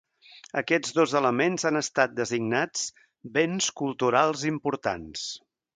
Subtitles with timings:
[0.61, 2.89] Aquests dos elements han estat designats
[3.37, 5.33] Béns Culturals Importants.